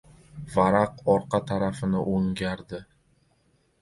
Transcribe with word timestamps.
Varaq 0.53 1.03
orqa 1.15 1.41
tarafini 1.53 2.03
o‘ngardi. 2.15 2.81